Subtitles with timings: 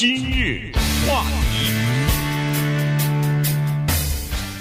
[0.00, 0.72] 今日
[1.06, 1.74] 话题，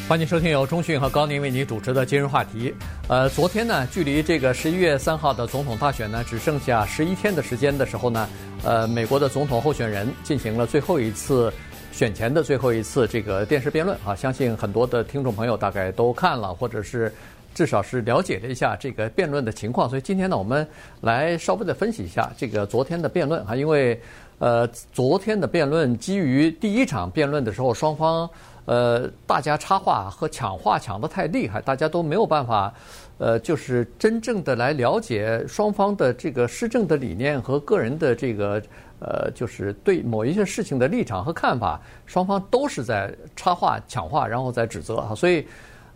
[0.06, 2.76] 欢迎收听由中讯和高宁为您主持的今日话题。
[3.08, 8.28] 呃，昨天呢，距离这个十一月三号的总统大选呢，只剩下十一天的时间的时候呢，
[8.66, 11.54] 呃，美国的总统候选人进行了最后一次
[11.94, 17.10] 选前的最后一次这个电视辩论啊，相信很多的听众朋友大概都看了，或者是。
[17.56, 20.66] 至少是了解了一下这个辩论的情况，所以今天呢，我们
[21.02, 24.00] 来稍微的分析一下这个昨天的辩论啊，因为
[24.40, 28.30] 呃，昨天的辩论基于第一场辩论的时候，双方
[28.66, 32.74] 呃大家插话和抢话抢得太厉害，大家都没有办法
[33.18, 38.62] 呃，就是真正的来了解双方的这个施政的理念和个人的这个
[39.00, 45.46] 呃，就是对某一些事情的立场和看法，双方都是在插话抢话，然后再指责啊，所以。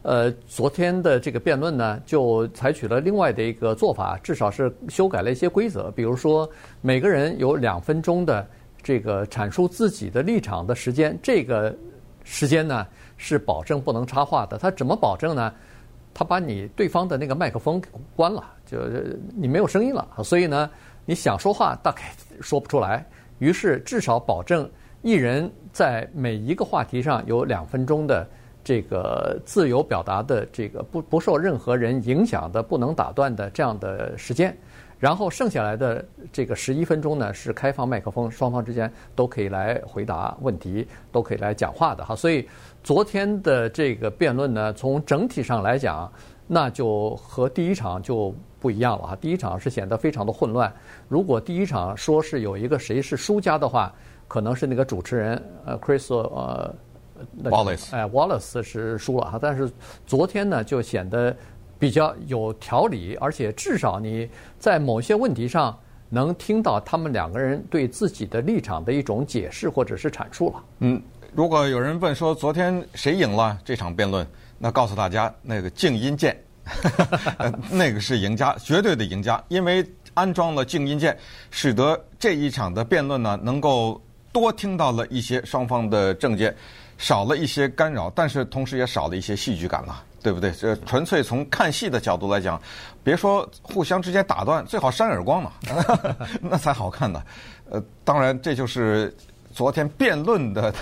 [0.03, 5.89] 呃，昨天的这个辩论呢，就采取了另外的一个做法，至少是修改了一些规则。
[5.91, 6.47] 比如说，
[6.81, 8.45] 每个人有两分钟的
[8.81, 11.73] 这个阐述自己的立场的时间，这个
[12.25, 12.85] 时间呢
[13.15, 14.57] 是保证不能插话的。
[14.57, 15.53] 他怎么保证呢？
[16.13, 17.81] 他把你对方的那个麦克风
[18.13, 18.77] 关了，就
[19.33, 20.05] 你没有声音了。
[20.21, 20.69] 所以呢，
[21.05, 23.07] 你想说话大概说不出来。
[23.39, 24.69] 于是至少保证
[25.01, 28.27] 一人在每一个话题上有两分钟的。
[28.63, 34.57] 这个自由表达的这个不不受任何人影响的、不能打断的这样的时间，
[34.99, 42.15] 然后剩下来的这个十一分钟呢，是开放麦克风，双方之间都可以来回答问题，都可以来讲话的哈。
[42.15, 42.47] 所以
[42.83, 46.09] 昨天的这个辩论呢，从整体上来讲，
[46.47, 49.15] 那就和第一场就不一样了哈。
[49.17, 50.73] 第一场是显得非常的混乱。
[51.09, 53.93] 如果第一场说是有一个谁是输家的话，
[54.29, 56.73] 可能是那个主持人呃，Chris 呃。
[57.43, 59.69] Wallace，哎，Wallace 是输了哈，但是
[60.05, 61.35] 昨天呢就显得
[61.77, 65.77] 比较有条理，而且至少你在某些问题上
[66.09, 70.63] 能听到他们两个人对自己的立场的一种解释或者是阐述了。
[70.79, 71.01] 嗯，
[71.33, 74.25] 如果有人问说昨天谁赢了这场辩论，
[74.57, 76.37] 那告诉大家那个静音键，
[77.71, 81.17] 那个是赢家，绝对的赢家，因为安装了静音键，
[81.51, 84.01] 使得这一场的辩论呢能够
[84.33, 86.53] 多听到了一些双方的政见。
[86.95, 90.51] 少了一些干扰，但是同时也少了一些戏剧感了，对不对？
[90.51, 92.61] 这纯粹从看戏的角度来讲，
[93.03, 95.51] 别说互相之间打断，最好扇耳光嘛，
[96.39, 97.21] 那才好看呢。
[97.69, 99.13] 呃，当然这就是
[99.51, 100.73] 昨天辩论的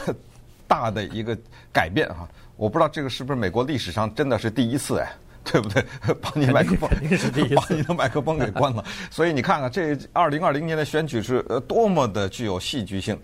[0.67, 1.35] 大的一个
[1.71, 2.27] 改变哈。
[2.57, 5.11] 我不知道这个是不是美国历史上真的是第一次哎，
[5.43, 5.83] 对不对？
[6.21, 6.89] 把你麦克风，
[7.55, 8.83] 把你的麦克风给关了。
[9.09, 13.19] 所以你看看这二零二零年的选举是呃多么的具有戏剧性。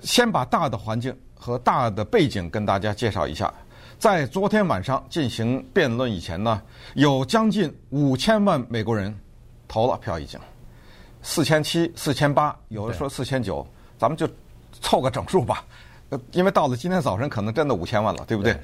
[0.00, 1.16] 先把大的环境。
[1.38, 3.52] 和大的背景跟大家介绍一下，
[3.98, 6.60] 在昨天晚上进行辩论以前呢，
[6.94, 9.14] 有将近五千万美国人
[9.68, 10.40] 投了票，已经
[11.22, 13.64] 四千七、四千八，有人说四千九，
[13.98, 14.26] 咱们就
[14.80, 15.62] 凑个整数吧。
[16.08, 18.54] 呃，因为到了今天早晨，可能真的五千万了，对不对？
[18.54, 18.60] 对。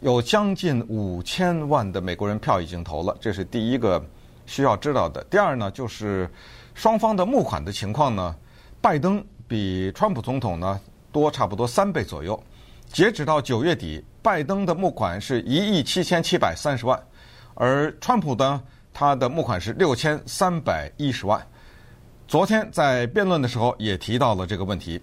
[0.00, 4.04] 有将近五千万的美国人票已经投了，这是第一个
[4.46, 5.24] 需要知道的。
[5.30, 6.28] 第二呢，就是
[6.74, 8.34] 双方的募款的情况呢，
[8.80, 10.80] 拜登比川普总统呢。
[11.12, 12.42] 多差不多三倍左右，
[12.88, 17.00] 截止到九月底，拜登的募款是一亿七千七百三十万，
[17.54, 18.60] 而川普呢，
[18.92, 21.40] 他的募款是六千三百一十万。
[22.26, 25.00] 昨天在辩论的时候也提到了这个问题，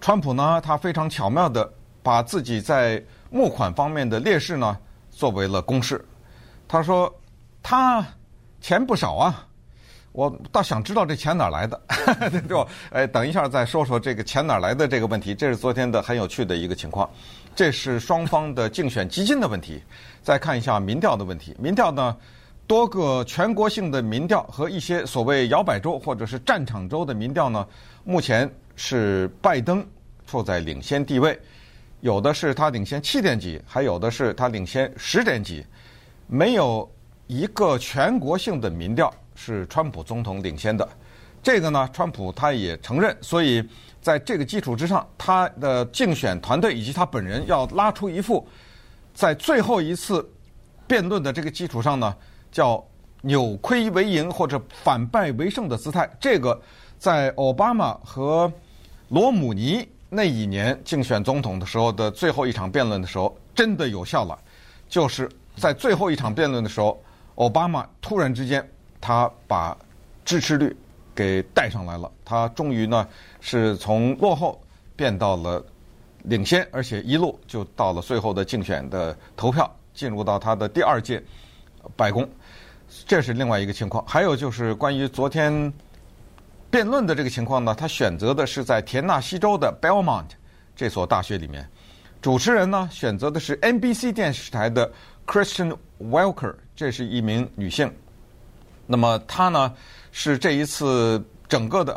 [0.00, 1.68] 川普呢，他非常巧妙地
[2.04, 4.78] 把自己在募款方面的劣势呢
[5.10, 6.04] 作为了公式，
[6.68, 7.12] 他说
[7.60, 8.06] 他
[8.60, 9.48] 钱不少啊。
[10.12, 11.80] 我倒想知道这钱哪来的，
[12.46, 12.64] 对吧？
[12.90, 17.10] 哎，等一下再说说这个钱哪来的这个问题，这是昨天的很有趣的一个情况。
[17.56, 19.82] 这是双方的竞选基金的问题。
[20.22, 22.16] 再看一下民调的问题，民调呢，
[22.64, 27.66] 多个全国性的民调和一些所谓摇摆州或者是战场州的民调呢，
[28.04, 29.84] 目前是拜登
[30.28, 31.36] 处在领先地位，
[32.04, 35.64] 有的是他领先七点几，还有的是他领先十点几，
[36.26, 36.86] 没有
[37.26, 39.10] 一个全国性的民调。
[39.34, 40.86] 是川普总统领先的，
[41.42, 43.66] 这个呢，川普他也承认，所以
[44.02, 48.46] 在这个基础之上，他的竞选团队以及他本人要拉出一副
[49.14, 50.30] 在最后一次
[50.86, 52.14] 辩论的这个基础上呢，
[52.52, 52.86] 叫
[53.22, 56.06] 扭亏为盈或者反败为胜的姿态。
[56.20, 56.60] 这个
[56.98, 58.52] 在奥巴马和
[59.08, 64.38] 罗姆尼那一年竞选总统的时候的最后一场辩论的时候，真的有效了，
[64.88, 67.02] 就是在最后一场辩论的时候，
[67.34, 68.66] 奥巴马突然之间。
[69.06, 69.76] 他把
[70.24, 70.74] 支持率
[71.14, 73.06] 给带上来了，他终于呢
[73.38, 74.58] 是从落后
[74.96, 75.62] 变到了
[76.22, 81.22] 领先，而且一路就到了最后的竞选的投票，进入到他的第二届
[81.94, 82.26] 白宫。
[83.06, 84.02] 这是另外一个情况。
[84.06, 85.70] 还有就是关于昨天
[86.74, 90.24] 辩论的这个情况呢，他选择的是在田纳西州的 Belmont
[90.74, 91.64] 这所大学里面。
[92.20, 94.90] 主持人呢，选择的是 NBC 电视台的
[95.24, 97.88] Christian Welker，这是一名女性。
[98.88, 99.72] 那么她呢，
[100.10, 101.96] 是这一次整个的，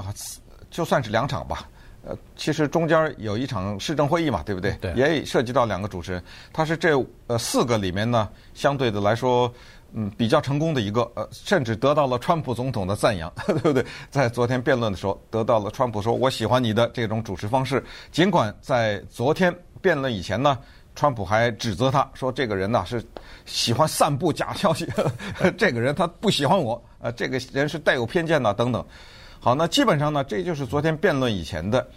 [0.70, 1.68] 就算是两场吧。
[2.04, 4.74] 呃，其实中间有一场市政会议嘛，对不对？
[4.80, 4.94] 对。
[4.94, 6.96] 也涉及到两个主持人，她是这
[7.26, 9.52] 呃四个里面呢，相对的来说，
[10.00, 13.84] 嗯，比较成功的一个，呃，甚至得到了川普总统的赞扬， 对不对？
[14.12, 17.84] 在昨天辩论的时候，得到了川普说我喜欢你的这种主持方式。
[18.12, 19.52] 尽管在昨天
[19.82, 20.56] 辩论以前呢，
[20.94, 23.04] 川普还指责他说这个人呢是
[23.48, 24.88] 喜欢散布假消息，
[25.58, 28.86] 这个人他不喜欢我，呃，这个人是带有偏见的等等。
[29.40, 31.88] 好，那基本上呢，这就是昨天辩论以前的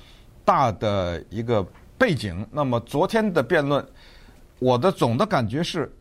[0.43, 1.63] 大的一个
[1.99, 2.47] 背景。
[2.51, 3.87] 那么昨天的辩论，
[4.59, 5.95] 我的总的感觉是，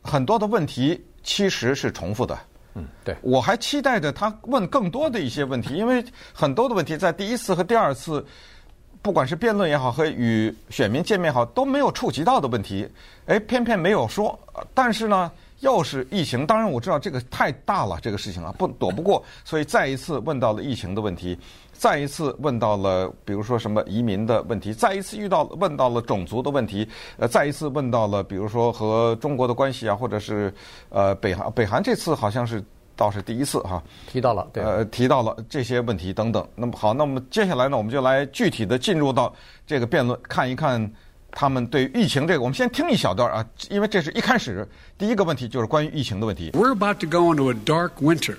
[0.00, 2.38] 很多的问题其实是重复的。
[2.74, 3.14] 嗯，对。
[3.20, 8.24] 我还期待着他问更多的一些问题，因为很多的问题在第一次和第二次，
[9.02, 12.88] 不管是辩论也好，和与选民见面也好，都没有触及到的问题，
[13.26, 14.38] 哎，偏偏没有说。
[14.72, 15.30] 但是呢，
[15.60, 21.38] 又是疫情，当然我知道这个太大了，这个事情啊，不躲不过，所以再一次问到了疫情的问题，
[21.82, 30.54] 再一次问到了比如说什么移民的问题，再一次遇到问到了种族的问题，呃，再一次问到了比如说和中国的关系啊，或者是
[30.90, 32.62] 呃北韩，北韩这次好像是
[32.94, 36.46] 倒是第一次哈，提到了，对，呃，提到了这些问题等等。
[36.54, 39.34] 那么好，那么接下来呢，我们就来具体的进入到
[39.66, 40.88] 这个辩论，看一看。
[41.34, 44.68] 他们对疫情这个，我们先听一小段啊，因为这是一开始
[44.98, 46.50] 第一个问题，就是关于疫情的问题。
[46.52, 48.36] We're about to go into a dark winter,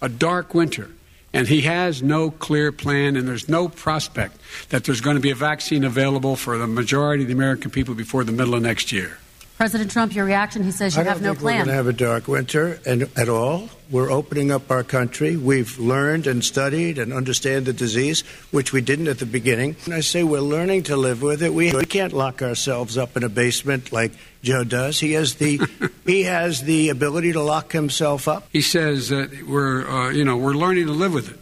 [0.00, 0.88] a dark winter,
[1.36, 4.38] and he has no clear plan, and there's no prospect
[4.70, 7.94] that there's going to be a vaccine available for the majority of the American people
[7.94, 9.18] before the middle of next year.
[9.57, 10.63] President Trump, your reaction?
[10.63, 11.59] He says you have no plan.
[11.59, 13.69] We're going to have a dark winter and, at all.
[13.91, 15.37] We're opening up our country.
[15.37, 19.75] We've learned and studied and understand the disease, which we didn't at the beginning.
[19.85, 21.53] And I say we're learning to live with it.
[21.53, 24.99] We, we can't lock ourselves up in a basement like Joe does.
[24.99, 25.61] He has the
[26.07, 28.47] he has the ability to lock himself up.
[28.51, 31.37] He says that we're uh, you know we're learning to live with it.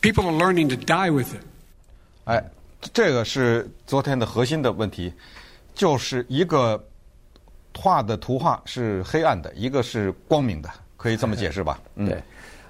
[0.00, 1.42] People are learning to die with it.
[2.26, 2.40] 哎，
[2.92, 5.12] 这个是昨天的核心的问题，
[5.74, 6.84] 就是一个。
[7.75, 11.79] 画的图画是黑暗的，一个是光明的，可以这么解释吧？
[11.95, 12.23] 嗯、 对，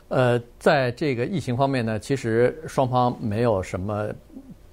[0.07, 4.09] 呃，在这个疫情方面呢，其实双方没有什么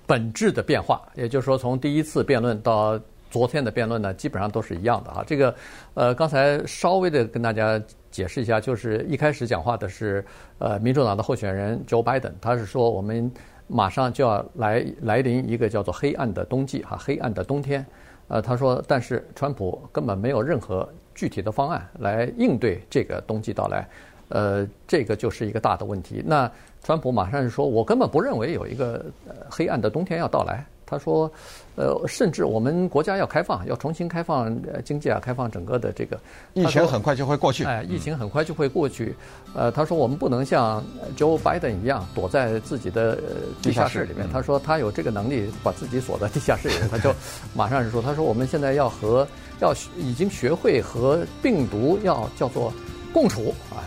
[0.06, 2.98] 本质的变化，也就是说，从第一次辩论到
[3.30, 5.22] 昨天的辩论呢，基本上都是一样的啊。
[5.26, 5.54] 这个，
[5.94, 7.80] 呃，刚才稍微的跟大家
[8.10, 10.24] 解释一下，就是一开始讲话的是
[10.58, 13.30] 呃民主党的候选人 Joe Biden，他是说我们
[13.66, 17.84] 马上就要来来临一个叫做黑暗的冬季哈，黑暗的冬天。
[18.30, 23.88] 呃，他说，但是川普根本没有任何具体的方案来应对这个冬季到来，
[24.28, 26.22] 呃，这个就是一个大的问题。
[26.24, 26.48] 那
[26.80, 29.04] 川普马上就说，我根本不认为有一个
[29.50, 30.64] 黑暗的冬天要到来。
[30.90, 31.30] 他说，
[31.76, 34.54] 呃，甚至我们国家要开放，要重新开放
[34.84, 36.18] 经济啊，开放整个的这个
[36.54, 37.64] 疫情很快就会过去。
[37.64, 39.14] 哎，疫情很快就会过去。
[39.54, 40.84] 呃，他说我们不能像
[41.16, 43.18] Joe Biden 一样躲在自己的
[43.62, 44.28] 地下室里面。
[44.32, 47.14] 他说他有这个能力把自己锁在地下室里面， 他就
[47.54, 49.26] 马上就说，他说我们现在要和
[49.60, 52.72] 要已经学会和病毒要叫做
[53.12, 53.78] 共处啊。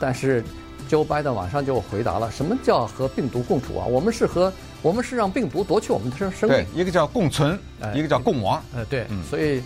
[0.00, 0.42] 但是
[0.88, 3.84] Joe Biden 马上就回答了，什么叫和病毒共处啊？
[3.86, 4.52] 我们是和
[4.82, 7.58] 我们是让病毒夺去我们的生生命，一个叫共存，
[7.94, 8.62] 一个叫共亡。
[8.74, 9.62] 呃，对，所以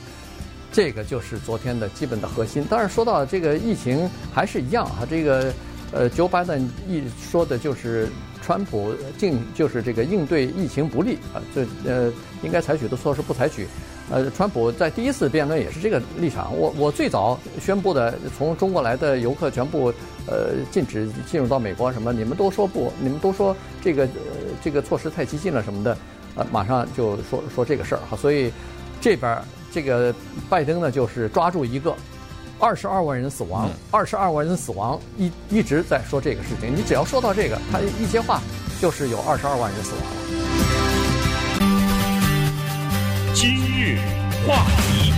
[0.72, 2.64] 这个就是昨天的基本的核心。
[2.64, 5.06] 当然，说到这个疫情，还是一样啊。
[5.08, 5.52] 这个
[5.92, 8.08] 呃，Joe Biden 一说的就是
[8.42, 12.10] 川普应就是这个应对疫情不利啊，这呃
[12.42, 13.66] 应该采取的措施不采取。
[14.10, 16.56] 呃，川普在第一次辩论也是这个立场。
[16.56, 19.92] 我我最早宣布的，从中国来的游客全部
[20.26, 24.04] 呃禁止进入到美国什么，你们都说不，你们都说这个。
[24.04, 24.10] 呃
[24.62, 25.96] 这个措施太激进了什么的，
[26.36, 28.52] 呃，马上就说说这个事儿哈，所以
[29.00, 29.36] 这边
[29.72, 30.14] 这个
[30.48, 31.92] 拜登呢，就是抓住一个
[32.60, 36.72] 二十二万人死亡，二十二万人死亡，一一直在说这个事情。
[36.72, 38.40] 你只要说到这个，他一接话
[38.80, 40.31] 就是有二十二万人死亡了。
[43.34, 43.98] 今日
[44.46, 45.10] 话题，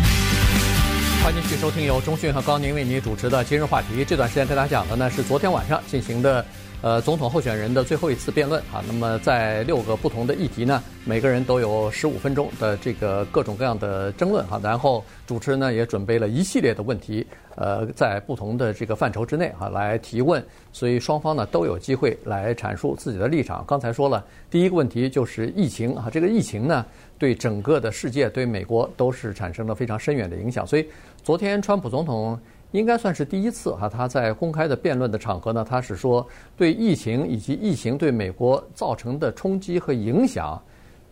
[1.22, 4.04] 欢迎继续收听由中讯和高宁为您主持的今日话题。
[4.04, 6.44] 这段时间跟大家讲的呢是昨天晚上进行的。
[6.84, 17.26] 呃，总统候选人的最后一次辩论啊，那么在六个不同的议题呢，每个人都有十五分钟的这个各种各样的争论哈，然后主持人呢也准备了一系列的问题，
[17.56, 23.64] 呃，在不同的这个范畴之内哈来提问，所以双方呢都有机会来阐述自己的立场。
[23.66, 26.84] 刚才说了，第一个问题就是疫情哈，这个疫情呢
[27.18, 30.86] 对整个的世界对美国都是产生了非常深远的影响，所以
[31.22, 32.38] 昨天川普总统。
[32.74, 36.26] 应该算是第一次哈，他在公开的辩论的场合呢，他是说
[36.56, 40.60] 对疫情以及疫情对美国造成的冲击和影响，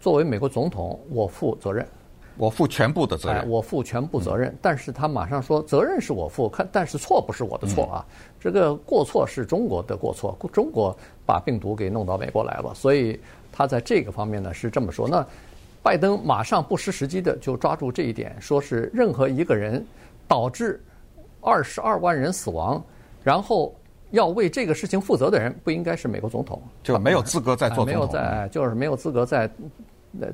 [0.00, 1.86] 作为美国总统，我负责任。
[2.36, 4.48] 我负全部的责任，哎、我负全部责任。
[4.50, 13.20] 嗯、但是他马上说，责任是我负，看，但是错不是我的错啊，嗯、这个过错是中国的过错，中国把病毒给弄到美国来了，所以
[13.52, 15.06] 他在这个方面呢是这么说。
[15.06, 15.24] 那
[15.80, 19.84] 拜登马上不失时机的就抓住这一点，说是任何一个人
[20.26, 20.82] 导致
[21.42, 22.82] 二十二万人死亡，
[23.22, 23.74] 然后
[24.12, 29.50] 要为这个事情负责的人，不应该是美国总统，就没有资格再做总统，没有在，就是没有资格再。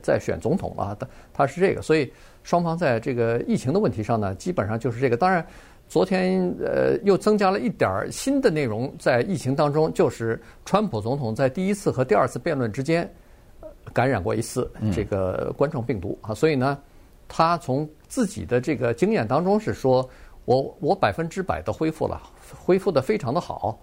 [0.03, 2.13] 在选总统了，他他是这个，所以
[2.43, 5.17] 双方在这个疫情的问题上呢，基本上就是这个。
[5.17, 5.47] 当然，
[5.87, 13.09] 昨天呃又增加了一点新的内容，在疫情当中，就是川普总统在第一次和第二次辩论之间
[13.93, 16.77] 感染过一次这个冠状病毒啊，所以呢，
[17.29, 20.11] 他从自己的这个经验当中是说，
[20.49, 22.23] 我我百分之百的恢复了，
[22.59, 23.79] 恢复得非常的好。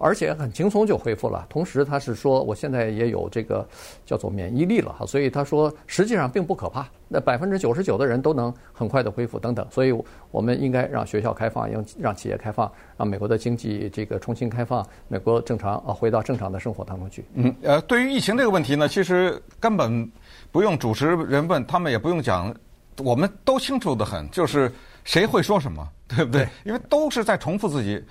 [0.00, 1.46] 而且很轻松就恢复了。
[1.48, 3.64] 同时，他是说我现在也有这个
[4.04, 6.88] 叫做免疫力了哈，所以他说实际上并不可怕。
[7.08, 9.64] 那百分之九十九的人都能很快的恢复等等。
[9.70, 9.92] 所以
[10.32, 17.24] 我们应该让学校开放，让让企业开放，让美国的经济这个重新开放，美国正常啊回到正常的生活当中去。
[17.34, 20.10] 嗯呃，对于疫情这个问题呢，其实根本
[20.50, 22.52] 不用主持人问，他们也不用讲，
[22.98, 24.72] 我们都清楚得很，就是
[25.04, 26.48] 谁会说什么， 对不对？
[26.64, 28.02] 因为都是在重复自己。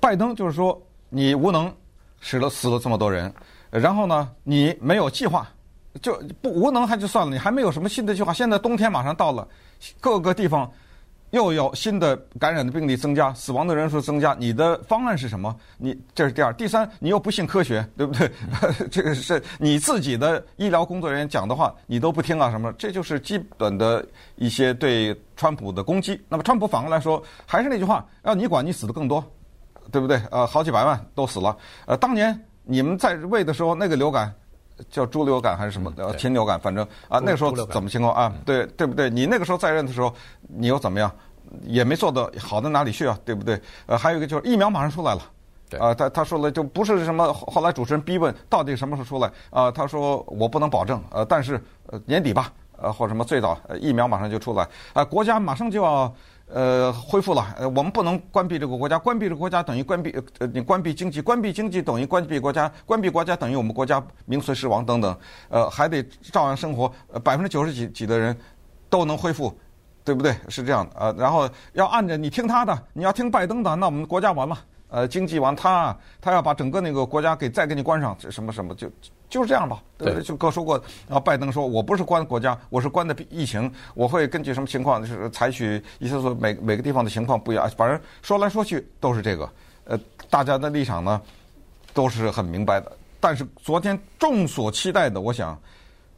[0.00, 1.72] 拜登就是说，你无能，
[2.20, 3.32] 使了死了这么多人，
[3.70, 5.48] 然后呢，你没有计划，
[6.02, 8.32] 就不无能还就算了，你还没有什么新的计划。
[8.32, 9.46] 现在冬天马上到了，
[10.00, 10.70] 各个地方
[11.34, 15.54] 又有新的感染的病例增加，死亡的人数增加，你的方案是什么？
[15.76, 18.30] 你这是第二，第三，你又不信科学，对不对？
[18.90, 22.50] 这个是你自己的医疗工作人员讲的话，你都不听啊？
[22.50, 22.72] 什么？
[22.74, 26.18] 这就是基本的一些对川普的攻击。
[26.28, 29.22] 那么川普反过来说，还是那句话，要你管，你死的更多。
[29.92, 30.18] 对不对？
[30.30, 31.54] 呃，好几百万都死了。
[31.86, 34.34] 呃，当年你们在位的时候，那个流感
[34.90, 35.92] 叫猪流感还是什么？
[35.96, 38.32] 呃，禽流感，反正啊，那个时候怎么情况啊？
[38.44, 39.08] 对对不对？
[39.08, 40.12] 你那个时候在任的时候，
[40.48, 41.10] 你又怎么样？
[41.62, 43.18] 也没做到好到哪里去啊？
[43.24, 43.60] 对不对？
[43.86, 45.22] 呃，还有一个就是疫苗马上出来了。
[45.70, 45.78] 对。
[45.78, 49.70] 啊，他他说了，就不是什么后来主持人逼问到底什么时候出来啊？
[49.70, 56.12] 他说我不能保证，呃，但是呃年底吧，呃或者什么最早疫苗马上就出来啊，国家马上就要。
[56.46, 57.46] 呃，恢复了。
[57.58, 65.16] 呃，我们不能关闭这个国家，关闭这个国家等于关闭呃，你关闭经济，关闭经济等于关闭国家，关闭国家等于我们国家名存实亡等等。
[65.48, 66.92] 呃，还得照样生活。
[67.12, 68.36] 呃，百分之九十几几的人
[68.88, 69.52] 都能恢复，
[70.04, 70.34] 对不对？
[70.48, 70.92] 是这样的。
[70.98, 74.56] 呃，然后要按着你听他的，你要听拜登的，那我们国家完了。
[74.94, 78.88] 呃，经济完，他他要把整个那个国家给再给你关上，什么什么就
[79.28, 79.82] 就是这样吧。
[79.98, 89.50] 对，就哥说过，然后拜登说，我不是关国家，我是关的疫情，我会根据什么情况，就是采取一些说每每个地方的情况不一样，反正说来说去都是这个。
[89.86, 89.98] 呃，
[90.30, 91.20] 大家的立场呢
[91.92, 92.92] 都是很明白的。
[93.18, 95.60] 但是昨天众所期待的，我想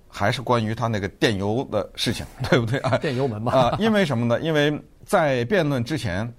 [0.06, 2.98] 还是关于他那个电邮的事情，对不对啊？
[2.98, 3.52] 电邮门嘛。
[3.52, 4.38] 啊，因为什么呢？
[4.42, 6.30] 因为在辩论之前。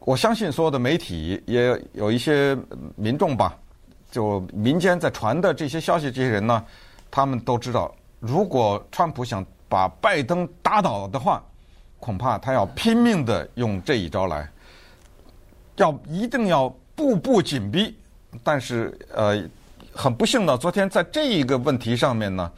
[0.00, 2.56] 我相信所有的媒体也有一些
[2.96, 3.56] 民众吧，
[4.10, 6.64] 就民间在传的这些消息，这些人呢，
[7.10, 11.44] 他们都知道，如果川普想把拜登打倒的话，
[12.00, 14.48] 恐怕他要拼命的用这一招来，
[15.76, 17.94] 要一定要步步紧逼。
[18.42, 19.42] 但是呃，
[19.92, 22.50] 很不幸的，昨天在这一个问题上面呢。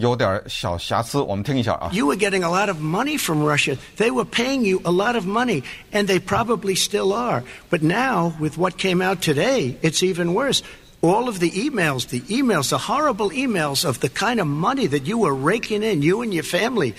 [0.00, 1.90] 有点小瑕疵，我们听一下啊。
[1.92, 3.76] You were getting a lot of money from Russia.
[3.96, 7.44] They were paying you a lot of money, and they probably still are.
[7.70, 10.62] But now, with what came out today, it's even worse.
[11.02, 15.06] All of the emails, the emails, the horrible emails of the kind of money that
[15.06, 16.94] you were raking in, you and your family.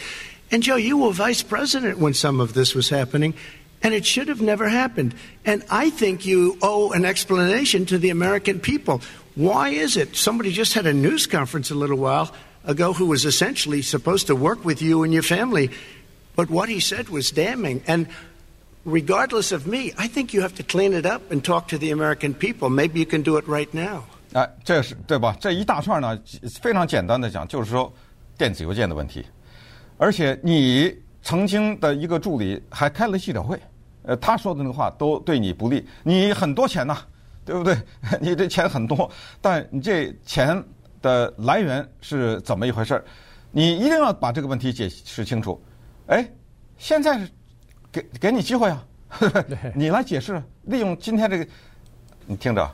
[0.50, 3.34] And Joe, you were vice president when some of this was happening,
[3.82, 5.14] and it should have never happened.
[5.44, 9.02] And I think you owe an explanation to the American people.
[9.36, 10.16] Why is it?
[10.16, 12.32] Somebody just had a news conference a little while
[12.66, 15.70] ago who was essentially supposed to work with you and your family.
[16.36, 17.82] But what he said was damning.
[17.88, 18.08] And
[18.86, 21.92] regardless of me, I think you have to clean it up and talk to the
[21.92, 22.70] American people.
[22.70, 24.04] Maybe you can do it right now.
[24.34, 25.36] 哎，这是对吧？
[25.40, 26.20] 这一大串呢，
[26.62, 27.92] 非常简单的讲，就是说
[28.38, 29.26] 电子邮件的问题。
[29.98, 33.60] 而且你曾经的一个助理还开了记者会，
[34.04, 35.84] 呃，他说的那个话都对你不利。
[36.04, 36.98] 你很多钱呐，
[37.46, 37.76] 对不对？
[38.22, 39.10] 你这钱很多，
[39.42, 40.64] 但你这钱。
[41.02, 43.04] 的来源是怎么一回事儿？
[43.52, 45.62] 你一定要把这个问题解释清楚。
[46.08, 46.30] 哎，
[46.78, 47.28] 现在是
[47.92, 48.84] 给给你机会啊，
[49.74, 50.42] 你来解释。
[50.64, 51.48] 利用今天这个，
[52.26, 52.70] 你听着，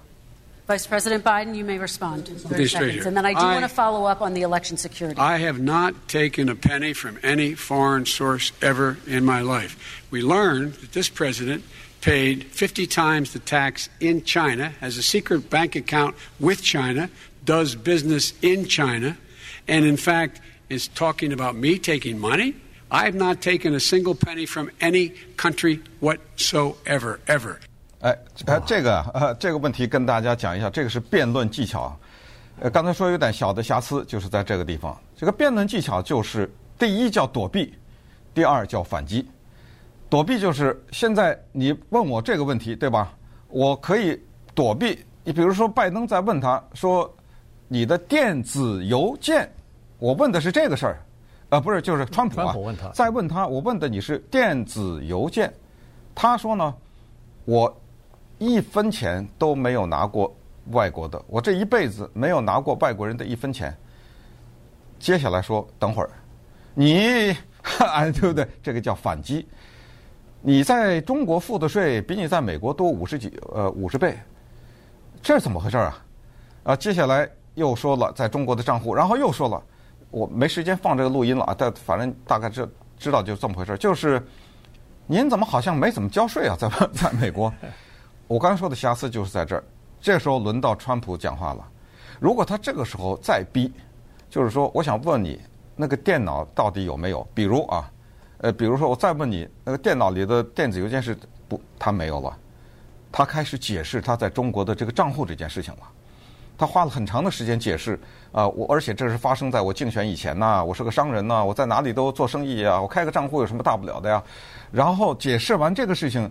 [0.67, 2.23] Vice President Biden, you may respond.
[2.23, 3.03] 30 Be straight seconds.
[3.03, 3.07] here.
[3.07, 5.19] And then I do I- want to follow up on the election security.
[5.19, 9.75] I have not taken a penny from any foreign source ever in my life.
[10.09, 11.63] We learned that this president
[12.01, 17.09] paid 50 times the tax in China, has a secret bank account with China,
[17.48, 19.16] does business in China,
[19.66, 22.52] and in fact is talking about me taking money.
[22.90, 27.56] I have not taken a single penny from any country whatsoever, ever.
[28.00, 31.98] 哎，呃，这个呃，这个问题跟大家讲一下，这个是辩论技巧。
[32.60, 34.94] 呃，刚才说有点小的瑕疵，就是在这个地方。
[35.16, 37.72] 这个辩论技巧就是第一叫躲避，
[38.34, 39.26] 第二叫反击。
[40.10, 43.12] 躲避就是现在你问我这个问题，对吧？
[43.48, 44.20] 我可以
[44.54, 44.98] 躲避。
[45.24, 47.14] 你比如说拜登在问他说
[47.68, 49.48] 你的电子邮件，
[49.98, 50.98] 我问的是这个事儿，
[51.50, 55.52] 呃，不是，就是川普啊，川普问他再问他，我问的你是电子邮件，
[56.14, 56.74] 他说呢，
[57.44, 57.80] 我
[58.38, 60.34] 一分钱都没有拿过
[60.70, 63.76] 外国的，我这一辈子没有拿过外国人的一分钱。
[64.98, 66.10] 接下来说，等会儿，
[66.74, 67.36] 你，
[67.78, 68.48] 哎，对不对？
[68.62, 69.46] 这个叫反击。
[70.40, 74.16] 你在中国付的税比你在美国多五十几，呃，五十倍，
[75.20, 76.04] 这是怎么回事啊？
[76.64, 79.62] 啊，接下来又说了在中国的账户，然后又说了，
[80.10, 84.22] 我没时间放这个录音了啊，但反正大概知知道就这么回事，就是
[85.06, 87.52] 您怎么好像没怎么交税啊，在 在美国？
[88.26, 89.62] 我刚才说的瑕疵就是在这儿。
[90.00, 91.68] 这时候轮到川普讲话了，
[92.20, 93.72] 如果他这个时候再逼，
[94.30, 95.40] 就是说，我想问你
[95.74, 97.26] 那个电脑到底有没有？
[97.34, 97.90] 比如啊，
[98.38, 102.38] 呃，比如说我再问你，那个电脑里的电子邮件是不，他没有了，
[103.10, 105.80] 他开始解释他在中国的这个账户这件事情了。
[106.58, 107.98] 他花了很长的时间解释
[108.32, 114.20] 啊，我而且这是发生在我竞选以前呐，我是个商人呐，我在哪里都做生意啊，我开个账户有什么大不了的呀？
[114.72, 116.28] 然后解释完这个事情，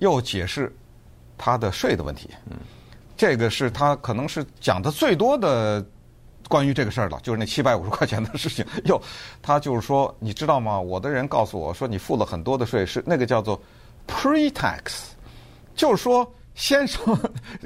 [0.00, 0.70] 又解释
[1.38, 2.28] 他的税的问题。
[2.50, 2.58] 嗯，
[3.16, 5.82] 这个是他可能是讲的最多的
[6.46, 8.62] 关于这个事儿了，就是那七百五十块钱的事情。
[8.84, 9.00] 又，
[9.40, 10.78] 他就是说，你知道吗？
[10.78, 13.58] 我的人告诉我说，你付了很多的税，是那个叫做
[14.06, 15.04] pre-tax，
[15.74, 16.30] 就是说。
[16.54, 17.00] 先收，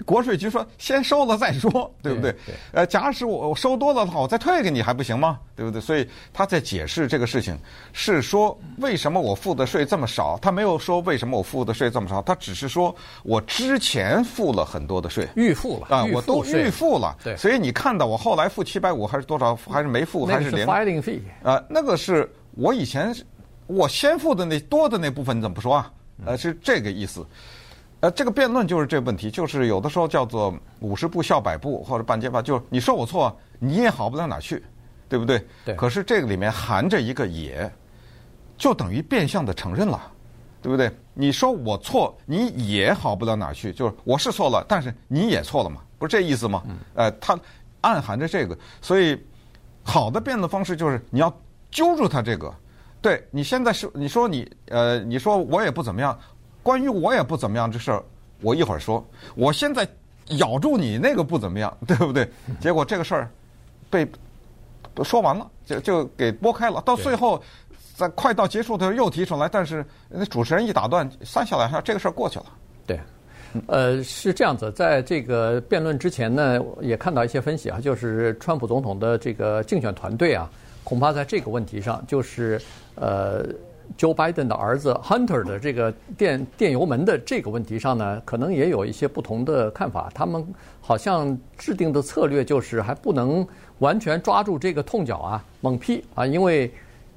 [0.05, 2.31] 国税局说先收了再说， 对不对？
[2.47, 2.55] 对。
[2.73, 5.39] 呃，假使我我收多了的话，我再退给你还不行吗？
[5.57, 5.81] 对不对？
[5.81, 7.59] 所以他在解释这个事情，
[7.93, 10.39] 是说为什么我付的税这么少？
[10.41, 17.17] 他没有说为什么我付的税这么少，他只是说我之前付了很多的税，预付了啊，我都预付了。
[17.25, 17.37] 对。
[17.37, 19.57] 所以你看到我后来付七百五还是多少？
[19.57, 20.27] 还是没付？
[20.27, 20.67] 还是零？
[20.67, 21.21] 那是 filing fee。
[21.43, 23.15] 啊，那个是我以前
[23.67, 25.91] 我先付的那多的那部分，你怎么不说啊？
[26.25, 27.27] 呃，是这个意思。
[28.05, 34.63] 呃，这个辩论就是这个问题，就是有的时候叫做五十步笑百步或者半截吧，就是你说我错，你也好不到哪去，
[35.09, 35.43] 对不对？
[35.65, 35.75] 对。
[35.75, 37.73] 可是这个里面含着一个也，
[38.59, 39.99] 就等于变相的承认了，
[40.61, 40.93] 对不对？
[41.15, 46.63] 你说我错，你也好不到哪去，就是我是错了，但是你也错了嘛，不是这意思吗？
[46.69, 46.77] 嗯。
[46.97, 47.39] 呃，它
[47.81, 49.19] 暗含着这个，所以
[49.83, 51.35] 好的辩论方式就是你要
[51.71, 52.55] 揪住他这个，
[53.01, 56.15] 对你现在是你说你呃你说我也不怎么样。
[56.65, 58.03] 关于我也不怎么样这事儿，
[58.41, 59.07] 我一会儿说。
[59.37, 59.87] 我现在
[60.39, 62.27] 咬住你那个不怎么样，对不对？
[62.59, 63.31] 结果这个事儿
[63.91, 64.05] 被
[65.05, 66.81] 说完了，就就给拨开了。
[66.81, 67.41] 到最后，
[67.95, 72.47] 在快到结束的时候又提出来，但是那主持人一打断，三下两下，这个事儿过去了。
[72.87, 72.99] 对，
[73.67, 74.73] 呃，是这样子。
[74.73, 80.51] 在这个辩论之前呢，也看到一些分析啊，就是川普总统的这个竞选团队啊，
[80.83, 82.59] 恐怕在这个问题上，就是
[82.95, 83.45] 呃。
[83.97, 90.11] Joe Biden 的儿子 Hunter 的这个电电油门的这个问题上呢，可能也有一些不同的看法。
[90.15, 90.47] 他们
[90.81, 93.47] 好像制定的策略就是还不能
[93.79, 96.73] 完全抓住这个痛脚啊，猛劈啊，因为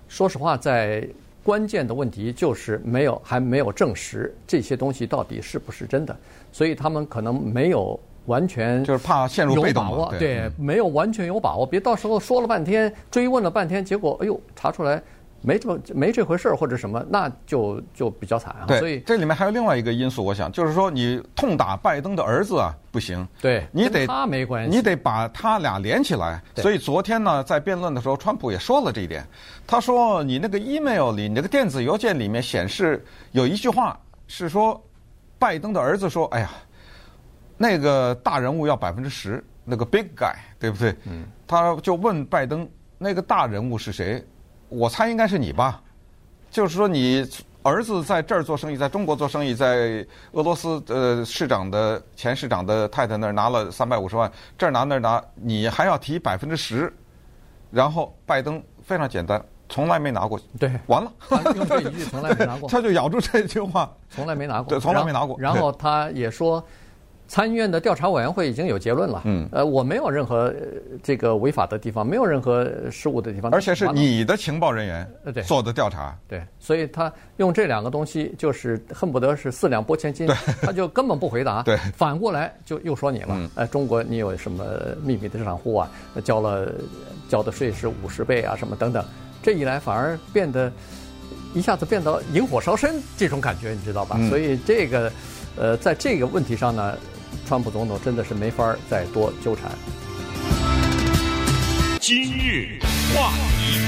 [0.07, 1.07] 说实话，在
[1.43, 6.15] 关键的问题就是没有还没有证实这些东西到底是不是真的，
[6.51, 9.83] 所以他们可能没有完全就是怕陷入被动
[10.19, 15.01] 对，没有完全有把握，别到时候说了半天，追问了半天，结果哎呦查出来。
[15.41, 18.65] 没这么没这回事儿或者什么，那就就比较惨啊。
[18.67, 23.25] 对，所以这里面还有另外一个因素，我想就是说，你痛打拜登的儿子啊，不行。
[23.39, 26.41] 对，你得他没关系，你得把他俩连起来。
[26.55, 29.25] 所以昨天呢，在辩论的时候，川普也说了这一点。
[29.65, 34.81] 他说：“你那个 email 里，你那个电子邮件里面显示有一句话是说，
[35.37, 36.49] 拜登的儿子说，哎呀，
[37.57, 40.95] 那个大人物要百分之十，那个 big guy，对不对？
[41.05, 41.25] 嗯。
[41.45, 44.25] 他就问拜登，那个大人物是谁？”
[44.69, 45.81] 我猜应该是你吧，
[46.51, 47.27] 就是说你
[47.63, 56.93] 儿子在这儿做生意，在中国做生意，在俄罗斯呃市长的前市长的太太那儿拿了三百五十万，这儿拿那儿拿，你还要提百分之十，
[57.71, 61.11] 然后拜登非常简单，从来没拿过，对，完了，
[61.55, 66.63] 用这一句从来没拿过， 他就咬住这句话，从来没拿过，对，从来没拿过，然后他也说。
[67.27, 69.21] 参议院的调查委员会已经有结论了。
[69.25, 70.53] 嗯，呃，我没有任何
[71.03, 73.51] 这个违法的地方，没有任何失误的地方。
[73.51, 76.17] 而且是你的情报人员做的调查。
[76.27, 80.27] 对，所以他用这两个东西，就是恨不得是四两拨千斤，
[80.61, 81.61] 他就根本不回答。
[81.67, 83.49] 对，反过来就又说你了。
[83.55, 84.63] 呃，中国你有什么
[85.03, 85.91] 秘密的资产户啊？
[86.23, 86.71] 交了
[87.27, 89.03] 交的税是五十倍啊，什么等等。
[89.43, 90.71] 这一来反而变得
[91.53, 94.17] 一下子变得引火烧身这种感觉，你知道吧？
[94.29, 95.11] 所以这个。
[95.59, 96.95] 呃，在这个问题上呢，
[97.45, 99.71] 川普总统真的是没法再多纠缠。
[101.99, 102.79] 今日
[103.13, 103.79] 话题，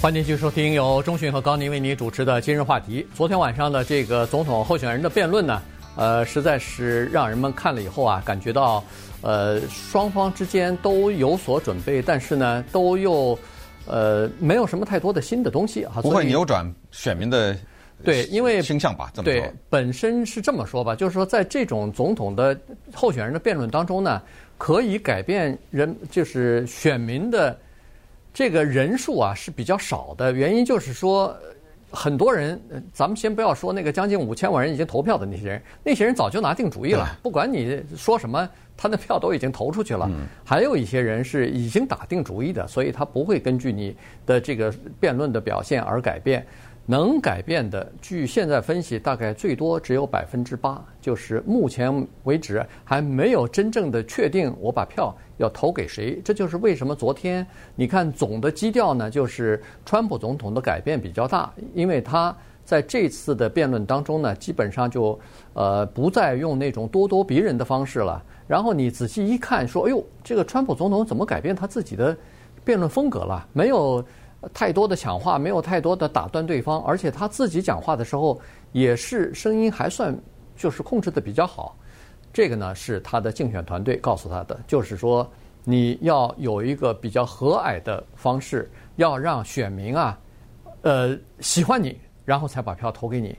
[0.00, 3.06] 欢迎继续收听由中讯和高宁为您主持的今日话题。
[3.14, 5.60] 昨天晚上的这个总统候选人的辩论呢，
[5.96, 8.84] 呃，实在是让人们看了以后啊，感觉到
[9.20, 13.36] 呃双方之间都有所准备，但是呢，都又
[13.86, 17.56] 呃没有什么太多的新的东西啊，不会扭转选民的。
[18.02, 19.40] 对，因为倾向吧，这么说。
[19.40, 22.58] 对，本身是这么说吧，就是说，在这种总统的
[22.92, 24.22] 候选人的辩论当中呢，
[24.58, 27.58] 可以改变人，就是选民的
[28.32, 30.32] 这个人数啊是比较少的。
[30.32, 31.36] 原因就是说，
[31.90, 32.60] 很多人，
[32.92, 40.10] 咱们先不要说那个将近五千万人已经投票的那些人，那些人早就拿定主意了，不管你说什么，他的票都已经投出去了。
[40.44, 46.46] 还有一些人是已经打定主意的，所以他不会根据你的这个辩论的表现而改变。
[46.86, 56.20] 能改变的，据现在分析，大概最多只有百分之八，就是目前为止还没有真正的确定我把票要投给谁。
[56.24, 65.16] 这就是为什么昨天你看总的基调呢，就是川普总统的改变比较大，因为他在这次的辩论当中呢，基本上就
[65.52, 68.20] 呃不再用那种咄咄逼人的方式了。
[68.48, 72.16] 然后你仔细一看，说，哎呦，这个川普总统怎么改变他自己的
[72.64, 73.46] 辩论风格了？
[73.52, 74.04] 没有。
[74.54, 78.40] 太多的抢话，没有太多的打断对方，而且他自己讲话的时候
[78.72, 80.18] 也是声音还算
[80.56, 81.76] 就是控制得比较好。
[82.32, 85.30] 这个呢是他的竞选团队告诉他的，就是说
[85.62, 90.18] 你要有一个比较和蔼的方式，要让选民啊，
[90.82, 93.36] 呃喜欢你，然后才把票投给你。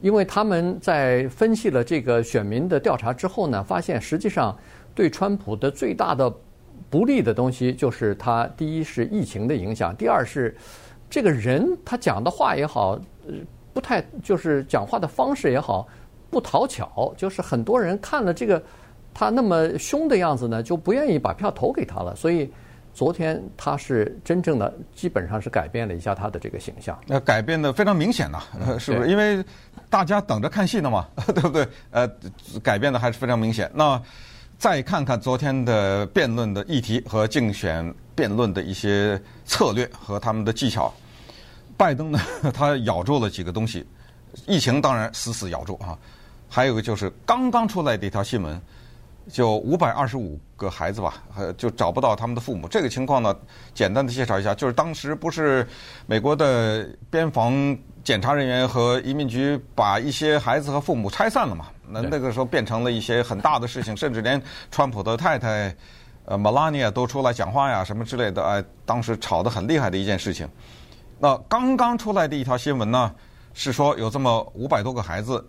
[0.00, 4.56] 因为他们在分析了这个选民的调查之后呢，发现实际上
[4.94, 6.32] 对川普的最大的。
[6.90, 10.56] 不利的东西就是他第一是疫情的影响，第二是
[11.10, 12.98] 这个人他讲的话也好，
[13.72, 15.86] 不太就是讲话的方式也好，
[16.30, 18.62] 不讨巧，就是很多人看了这个
[19.14, 22.14] 他那么凶的样子呢，就不愿意把票投给他了。
[22.16, 22.50] 所以
[22.92, 26.98] 昨天他是真正的基本上是改变了一下他的这个形象。
[27.06, 28.42] 那改变的非常明显呐，
[28.78, 29.08] 是不是？
[29.08, 29.44] 因为
[29.88, 31.66] 大家等着看戏呢嘛， 对不对？
[31.90, 32.08] 呃，
[32.62, 33.70] 改变的还是非常明显。
[33.74, 34.00] 那。
[34.58, 40.92] 再看看昨天的辩论的议题和竞选辩论的一些策略和他们的技巧，
[41.76, 42.18] 拜登呢，
[42.52, 43.86] 他咬住了几个东西，
[44.48, 45.96] 疫情当然死死咬住啊，
[46.48, 48.60] 还有个就是刚刚出来的一条新闻，
[49.30, 51.22] 就五百二十五个孩子吧，
[51.56, 52.66] 就找不到他们的父母。
[52.66, 53.32] 这个情况呢，
[53.72, 55.64] 简单的介绍一下，就是当时不是
[56.04, 61.68] 美国的边防检查人员和移民局把一些孩子和父母拆散了嘛？
[61.90, 65.74] 那那个时候变成了一些很大的事情， 甚至连川普的太太，
[66.24, 70.48] 呃，Melania 都出来讲话呀，什么之类的，哎，当时吵得很厉害的一件事情。
[71.18, 73.14] 那刚刚出来的一条新闻呢，
[73.54, 75.44] 是说有这么五百多个孩子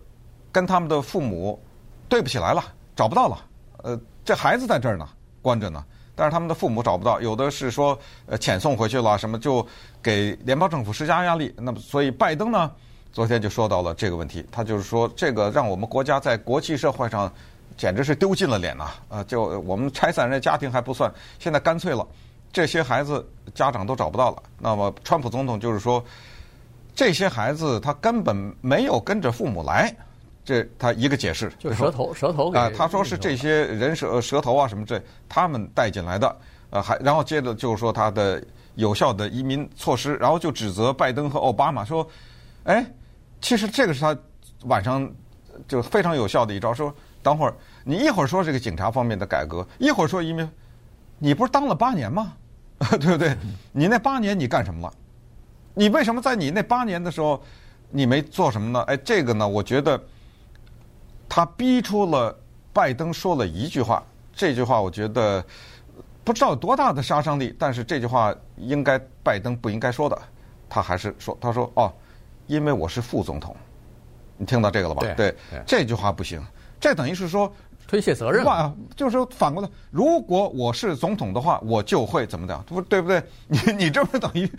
[0.50, 1.62] 跟他们的父母
[2.08, 2.64] 对不起来了，
[2.96, 3.38] 找不到了。
[3.82, 5.08] 呃，这孩子在这儿呢，
[5.40, 9.66] 关着呢，但是他们的父母找不到，有的是说呃遣送回去了，什么就
[10.02, 11.54] 给联邦政府施加压力。
[11.56, 12.70] 那么，所以拜登呢？
[13.12, 17.30] 昨天就说到了这个问题，他就是说，这个让我们国家在国际社会上
[17.76, 18.90] 简直是丢尽了脸呐！
[19.08, 22.06] 啊，就我们拆散人家家庭还不算，现在干脆了，
[22.52, 24.42] 这些孩子家长都找不到了。
[24.58, 26.02] 那么，川普总统就是说，
[26.94, 29.92] 这些孩子他根本没有跟着父母来，
[30.44, 31.52] 这他一个解释。
[31.58, 36.36] 就舌头，舌头啊，他说是这些人舌舌头啊什么这他们带进来的，
[36.70, 38.40] 呃，还然后接着就是说他的
[38.76, 42.06] 有效的移民措施，然后就指责拜登和奥巴马说，
[42.62, 42.86] 哎。
[43.40, 44.16] 其实这个是他
[44.64, 45.10] 晚上
[45.66, 50.48] 就非常有效的一招，说等会儿你一会儿说这个警察方面的改革，一会儿说移民，
[51.18, 52.32] 你不是当了八年吗？
[52.98, 53.36] 对不对？
[53.72, 54.94] 你那八年你干什么了？
[55.74, 57.42] 你为什么在你那八年的时候
[57.90, 58.82] 你没做什么呢？
[58.82, 60.00] 哎，这个呢，我觉得
[61.28, 62.34] 他逼出了
[62.72, 64.02] 拜登说了一句话，
[64.34, 65.44] 这句话我觉得
[66.24, 70.18] 不知道有多大的杀伤力，但是这句话应该拜登不应该说的，
[70.68, 71.92] 他还是说，他说哦。
[72.50, 73.54] 因为我是副总统，
[74.36, 75.02] 你听到这个了吧？
[75.02, 76.42] 对，对，这句话不行，
[76.80, 77.52] 这等于是说
[77.86, 78.44] 推卸责任。
[78.44, 83.22] 啊，就是说反过来，如果我是总统的话，我就会怎么样，不对不对？
[83.46, 84.50] 你你这不等于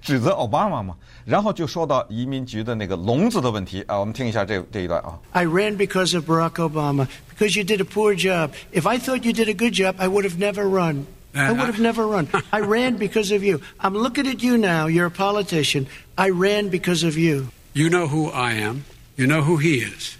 [0.00, 0.96] 指责奥巴马吗？
[1.26, 5.18] 然后就说到移民局的那个笼子的问题啊，我们听一下这这一段啊。
[5.32, 8.52] I ran because of Barack Obama, because you did a poor job.
[8.72, 11.04] If I thought you did a good job, I would have never run.
[11.35, 12.27] I would have never run.
[12.51, 13.61] I ran because of you.
[13.79, 14.87] I'm looking at you now.
[14.87, 15.87] You're a politician.
[16.17, 17.47] I ran because of you.
[17.73, 18.83] You know who I am.
[19.15, 20.17] You know who he is.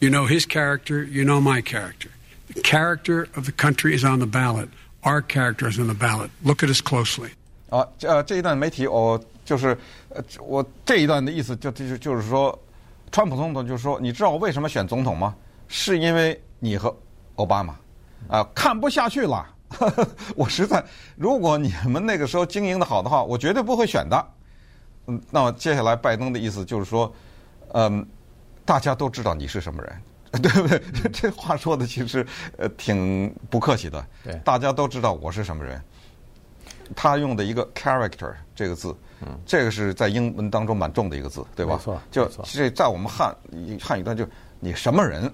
[0.00, 1.04] You know his character.
[1.04, 2.10] You know my character.
[2.52, 4.68] The character of the country is on the ballot.
[5.04, 6.30] Our character is on the ballot.
[6.42, 7.30] Look at us closely.
[7.70, 12.58] 啊，呃，这一段媒体我就是，呃，我这一段的意思就就就是说，
[13.12, 15.34] 川普总统就是说，你知道我为什么选总统吗？
[15.68, 16.92] 是因为你和
[17.36, 17.76] 奥巴马，
[18.28, 19.46] 啊，看不下去了。
[20.35, 20.83] 我实在，
[21.15, 24.27] 如果你们那个时候经营的好的话，我绝对不会选的。
[25.07, 27.13] 嗯，那么接下来拜登的意思就是说，
[27.73, 28.05] 嗯，
[28.65, 30.01] 大家都知道你是什么人，
[30.41, 30.81] 对不对？
[31.13, 32.25] 这话说的其实
[32.57, 34.03] 呃挺不客气的。
[34.23, 35.79] 对，大家都知道我是什么人。
[36.95, 41.75] 他用的一个 character 这个字，嗯，这个是在英文当中蛮重的一个字，对吧？
[41.75, 43.35] 没错，就这在我们汉
[43.79, 45.31] 汉语当中，就你什么人，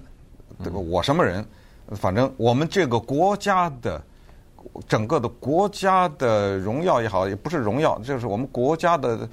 [0.62, 0.78] 对吧？
[0.78, 1.42] 我什么人？
[1.96, 4.02] 反正我们这个国家的。
[4.88, 9.28] 整个的国家的荣耀也好，也不是荣耀，就是我们国家的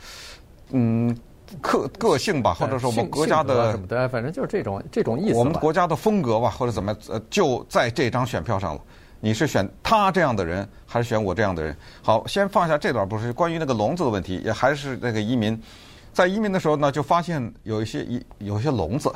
[0.71, 1.15] 嗯
[1.61, 5.35] 个个性吧，或者说我们国家的什么的，反正就是这种这种意思。
[5.35, 8.81] 我们国家的风格吧，或者怎么呃，就在这张选票上了。
[9.19, 11.75] 你是选他这样的人，还是选我这样的人？
[12.03, 15.59] 好，先放下这段，不是关于那个笼子的问题，也还是那个移民。
[16.13, 19.11] 在移民的时候呢，就发现有一些一有一些笼子，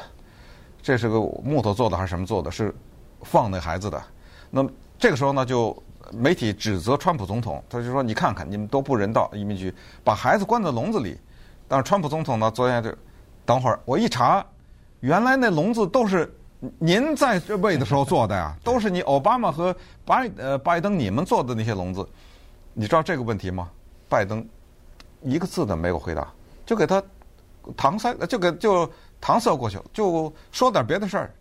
[0.82, 2.50] 这是个木头做的还是什么做的？
[2.50, 2.74] 是
[3.22, 4.02] 放那孩子的。
[4.50, 5.76] 那么这个时候呢，就。
[6.16, 9.74] 媒体指责川普总统，他就说：“你看看，你们都不人道，移民局
[10.04, 11.18] 把孩子关在笼子里。”
[11.68, 12.94] 但是川普总统呢，昨天就
[13.46, 14.46] 等会儿，我一查，
[15.00, 16.32] 原来那笼子都是
[16.78, 22.08] 您在这位的时候做的呀，都是你奥巴马和拜呃拜登你们做的那些笼子。
[22.74, 23.70] 你知道这个问题吗？
[24.08, 24.46] 拜登
[25.22, 26.28] 一个字都没有回答，
[26.66, 27.02] 就给他
[27.76, 28.88] 搪塞，就给就
[29.22, 31.32] 搪塞过去了，就说点别的事儿，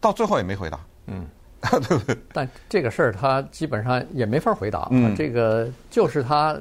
[0.00, 0.80] 到最后也没回答。
[1.06, 1.26] 嗯。
[1.60, 2.16] 对不对？
[2.32, 4.88] 但这个事儿他基本上也没法回答。
[4.90, 6.58] 嗯，这个就是他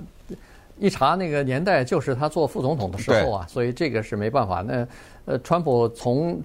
[0.78, 4.62] 一查那个年代，就是他做副总统的时候啊，所以这个是没办法。
[4.62, 4.88] 那
[5.26, 6.42] 呃，川普从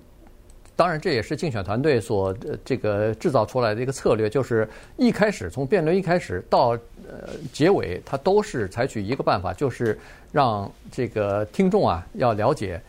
[0.76, 6.70] 当然这也是竞选团队所这个制造出来的一个策略，就是一开始从辩论一开始到
[7.08, 9.98] 呃结尾，他都是采取一个办法，就是
[10.32, 12.80] 让这个听众啊要了解，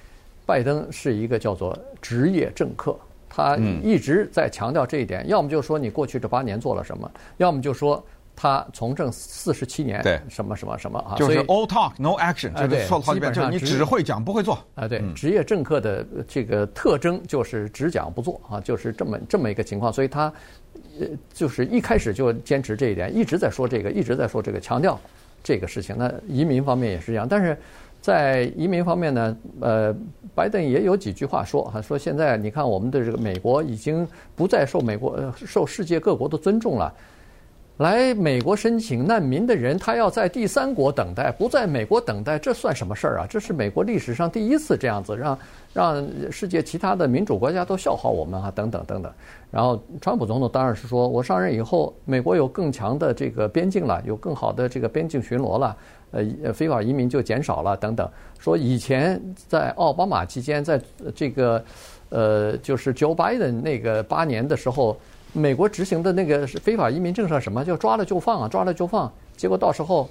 [0.48, 2.98] 拜登是一个叫做职业政客。
[3.36, 8.02] 他一直在强调这一点，要么就说你过去这八年做了什么，要么就说
[8.34, 20.32] 他从政四十七年，对，什么什么什么啊，就是 all talk no action，就是说基本上你只会讲不会做啊，对，职业政客的这个特征就是只讲不做啊，就是这么这么一个情况，所以他
[21.02, 24.98] 呃就是一开始就坚持这一点，一直在说这个，一直在说这个，强调
[25.44, 25.94] 这个事情。
[25.98, 27.58] 那移民方面也是一样，但是。
[28.06, 29.96] 在移民方面呢，呃，
[30.36, 36.94] 拜登也有几句话说哈，说现在你看我们的这个美国已经不再受美国受世界各国的尊重了。
[37.78, 43.28] 来美国申请难民的人，他要在第三国等待，不在美国等待，这算什么事儿啊？
[43.28, 45.38] 这是美国历史上第一次这样子，让
[45.74, 49.12] 让世界其他的民主国家都笑话我们啊，等等等等。
[49.52, 55.76] 然后，川普总统当然是说，我上任以后，美国有更强的这个边境了，有更好的这个边境巡逻了，
[56.44, 58.10] 呃，非法移民就减少了，等等。
[58.40, 60.80] 说以前在奥巴马期间，在
[61.16, 61.64] 这个
[62.10, 64.98] 呃，就是 Joe Biden 那个八年的时候。
[65.38, 68.48] 美国执行的那个非法移民政策，什么叫抓了就放啊？
[68.48, 70.10] 抓了就放，结果到时候，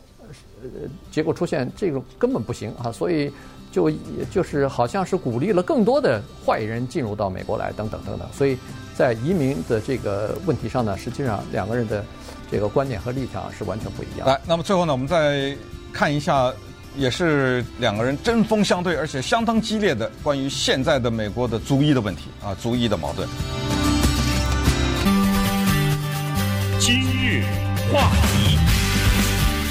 [0.62, 0.68] 呃，
[1.10, 3.32] 结果出现这种根本不行啊，所以
[3.72, 3.90] 就
[4.30, 8.28] 就是好像是鼓励了更多的坏人进入到美国来，等等等等。
[8.34, 8.58] 所以
[8.94, 12.04] 在移民的这个问题上呢，实际上两个人的
[12.50, 14.28] 这个观点和立场是完全不一样。
[14.28, 15.56] 来，那么最后呢，我们再
[15.94, 16.52] 看一下，
[16.96, 23.28] 也是两个人针锋相对，而且相当激烈的关于现在的美国的族裔的问题啊，族裔的矛盾。
[26.80, 27.44] 今日
[27.92, 28.59] 话题，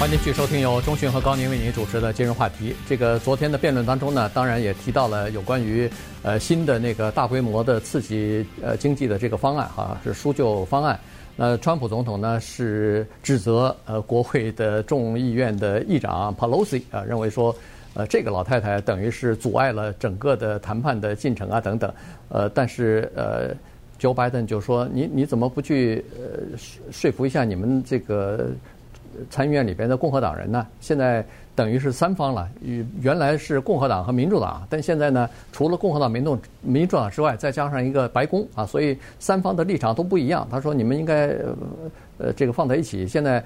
[0.00, 2.74] 欢迎继续收听由中讯和高宁为您主持的今日话题。
[2.88, 5.88] 这个昨天的辩论当中呢，当然也提到了有关于
[6.22, 10.98] 呃新的那个大规模的刺激呃经济的这个方案哈，是纾救方案。
[11.36, 17.54] 那川普总统呢是指责呃国会的众议院的议长 Pelosi 啊，认为说
[17.94, 21.92] 呃这个老太太等于是阻碍了整个的谈判的进程啊等等。
[22.28, 23.54] 呃，但是呃。
[23.96, 26.58] Joe Biden 就说：“你你怎么不去呃
[26.90, 28.48] 说服一下你们这个
[29.30, 32.48] 参议院里边的共和党人呢，现在等于是三方了。
[32.62, 40.46] 与原来是共和党和民主党，但现在呢，除了共和党、民众、民主党之外，再加上一个白宫啊，所以三方的立场都不一样。
[40.50, 41.28] 他说：“你们应该
[42.18, 43.44] 呃这个放在一起。”现在。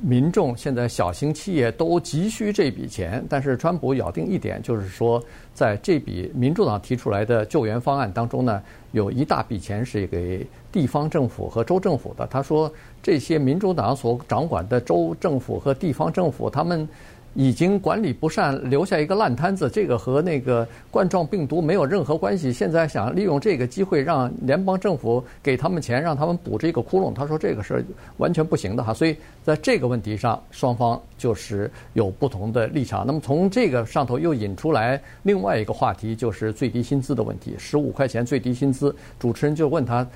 [0.00, 8.60] 民众现在小型企业都急需这笔钱，但是川普咬定一点，就是说，在这笔民主党提出来的救援方案当中呢，
[8.92, 12.26] 有一大笔钱是给地方政府和州政府的。
[12.26, 16.88] 他说，这些民主党所掌管的州政府和地方政府，他们。
[17.34, 22.52] 已经管理不善，留下一个烂摊子，这个和那个冠状病毒没有任何关系。
[22.52, 27.14] 现在想利用这个机会让联邦政府给他们钱，让他们补这个窟窿。
[27.14, 27.84] 他说这个是
[28.18, 28.92] 完全不行的哈。
[28.92, 33.06] 所以在这个问题上，双方就是有不同的立场。
[33.06, 38.94] 那么从这个上头又引出来另外一个话题，就是最低薪资的问题，十五块钱最低薪资。
[39.20, 40.06] 主持人就问他。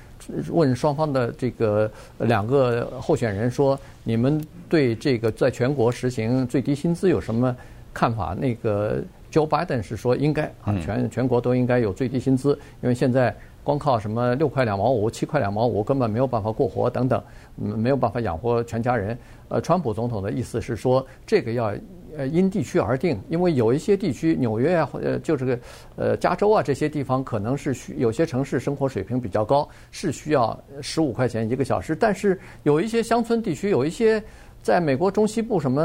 [0.49, 7.55] 问双方的这个两个候选人说：“你们对这个在全国实行最低薪资有什么
[7.93, 17.23] 看法？”那个 Joe Biden 是说应该啊，全全国都应该有最低薪资，因为现在光靠什么六块两毛五、七块两毛五根本没有办法过活等等，
[17.57, 19.17] 没有办法养活全家人。
[19.49, 21.73] 呃，川普总统的意思是说，这个要。
[22.17, 25.59] 呃，因地区而定，因为有一些地区，纽约啊，呃，就这个，
[25.97, 31.95] 呃，加州啊，这些地方可能是需有些城市生活水平比较高，是需要十五块钱一个小时。
[31.95, 34.23] 但是有一些乡村地区，有一些
[34.63, 35.83] 在美国中西部什么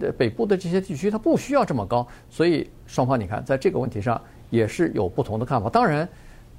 [0.00, 2.06] 呃北部的这些地区，它不需要这么高。
[2.30, 5.68] 所以双方你看，在这个问题上也是有不同的看法。
[5.68, 6.08] 当然。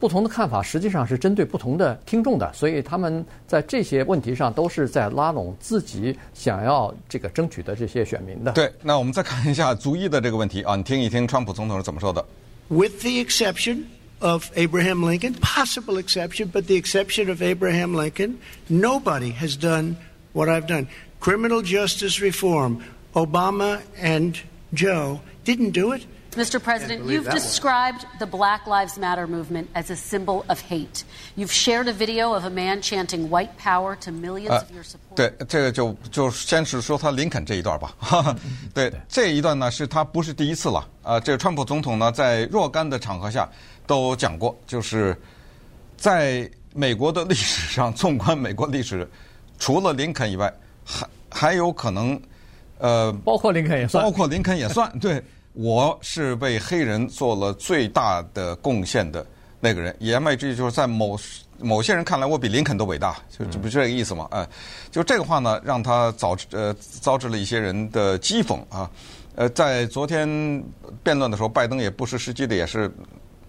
[0.02, 8.52] 不同的看法实际上是针对不同的听众的，所以他们在这些问题上都是在拉拢自己想要这个争取的这些选民的。
[8.52, 12.24] 对，那我们再看一下族裔的这个问题啊，你听一听川普总统是怎么说的。
[12.68, 13.86] With the exception
[14.20, 18.34] of Abraham Lincoln, possible exception, but the exception of Abraham Lincoln,
[18.68, 19.96] nobody has done
[20.32, 20.86] what I've done.
[21.18, 22.82] Criminal justice reform,
[23.14, 24.36] Obama and
[24.72, 26.06] Joe didn't do it.
[26.35, 26.59] Mr.
[26.61, 31.03] President, you've described the Black Lives Matter movement as a symbol of hate.
[31.35, 35.15] You've shared a video of a man chanting white power to millions of your supporters.
[35.15, 37.95] 对，这个就就先是说他林肯这一段吧。
[38.73, 40.87] 对，这一段呢是他不是第一次了。
[41.01, 43.49] 啊，这个川普总统呢在若干的场合下
[43.85, 45.15] 都讲过，就是
[45.97, 49.07] 在美国的历史上，纵观美国历史，
[49.59, 52.19] 除了林肯以外，还还有可能，
[52.79, 55.23] 呃，包括林肯也算，包括林肯也算，对。
[55.53, 59.25] 我是为黑人做了最大的贡献的
[59.59, 61.17] 那个人，言外之意就是在某
[61.59, 64.27] 某些人看来，我比林肯都伟大，就这不是这个意思吗？
[64.31, 64.47] 哎，
[64.91, 68.89] 就这个话呢，让他遭呃遭致了一些人的讥讽啊。
[69.35, 70.27] 呃，在昨天
[71.03, 72.91] 辩论的时候，拜登也不失时机的，也是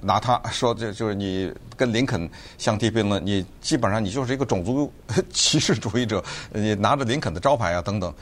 [0.00, 4.92] 拿他 说，这就是你跟林肯相提并论，你基本上你就是一个种族
[5.32, 8.12] 歧视主义者，你拿着林肯的招牌啊等等。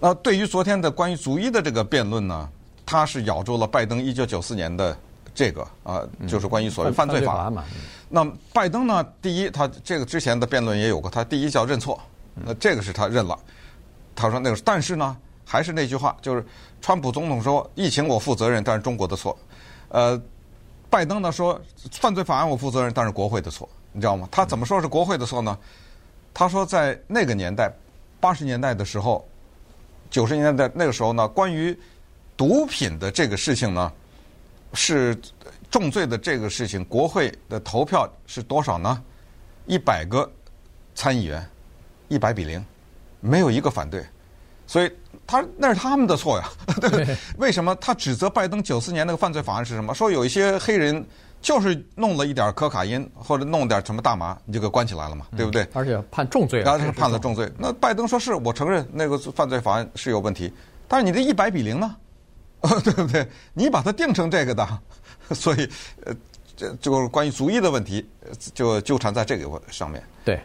[0.00, 2.48] 那对于昨天的关于族裔的这个辩论呢？
[2.90, 4.96] 他是咬住了拜登一九九四年的
[5.32, 7.64] 这个啊，就是关于所谓犯罪法案嘛。
[8.08, 12.00] 那拜登呢，第一，他这个之前的辩论也有过，他第一叫认错，
[12.34, 13.38] 那这个是他认了。
[14.16, 16.44] 他说那个，但是呢，还是那句话，就是
[16.82, 19.38] 川普总统说疫情我负责任，但是中国的错。
[19.90, 20.20] 呃，
[20.90, 21.60] 拜登呢说
[21.92, 24.28] 犯罪法案我负责任，但是国会的错，你知道吗？
[24.32, 25.56] 他怎么说是国会的错呢？
[26.34, 27.72] 他说在那个年代，
[28.18, 29.24] 八十年代的时候，
[30.10, 31.78] 九十年代那个时候呢，关于
[32.40, 33.92] 毒品的这个事情呢，
[34.72, 35.14] 是
[35.70, 39.02] 重罪的这个事情，国会的投票是多少呢？
[39.66, 40.26] 一百个
[40.94, 41.46] 参议员，
[42.08, 42.64] 一百比零，
[43.20, 44.02] 没有一个反对，
[44.66, 44.90] 所以
[45.26, 46.48] 他那是他们的错呀，
[46.80, 47.14] 对不对？
[47.36, 49.92] 为什么他指责拜登九四年那个犯罪法案是什么？
[49.94, 51.04] 说有一些黑人
[51.42, 55.68] 就是弄了一点可卡因或者弄点什么大麻，你就给关起来了嘛，对不对？
[55.74, 57.52] 而且判重罪，然后是判了重罪。
[57.58, 60.50] 那拜登说是我承认那个犯罪法案是有问题，
[60.88, 61.94] 但是你的一百比零呢？
[62.84, 63.26] 对不对？
[63.54, 64.78] 你把它定成这个的，
[65.32, 65.68] 所以
[66.04, 66.14] 呃，
[66.56, 68.06] 这就是关于族裔的问题，
[68.54, 70.02] 就纠缠在这个上面。
[70.24, 70.40] 对。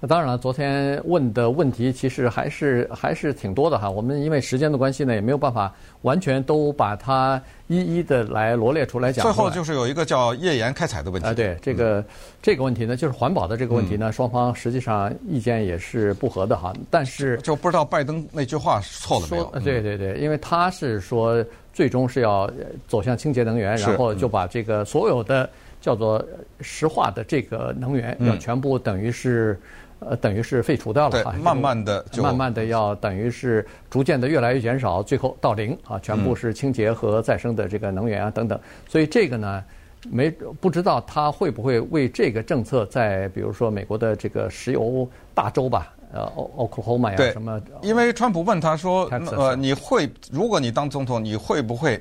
[0.00, 3.90] 那当然了，昨天问的问题其实还是还是挺多的哈。
[3.90, 9.24] 我们因为时间的关系呢，也没有办法完全都把它一一的来罗列出来讲。
[9.24, 11.26] 最后就是有一个叫页岩开采的问题。
[11.26, 12.04] 啊，对，这个、嗯、
[12.40, 16.72] 这个问题呢，就是环保的这个问题呢，双方实际上意见也是不合的哈。
[16.88, 19.50] 但是就不知道拜登那句话错了没有？
[19.64, 22.48] 对对对，因为他是说最终是要
[22.86, 26.24] 走向清洁能源，然后就把这个所有的叫做
[26.60, 29.58] 石化的这个能源要全部等于是。
[30.00, 38.58] 呃，等于是废除掉了哈，慢慢的，慢慢的要等于是逐渐的越来越减少，最后到零啊，全部是清洁和再生的这个能源啊等等。
[38.88, 39.64] 所以这个呢，
[40.08, 47.60] 没不知道他会不会为这个政策在比如说美国的这个石油大州吧，呃，奥奥克拉荷马呀，对什么？
[47.82, 52.00] 因为川普问他说，呃，你会如果你当总统，你会不会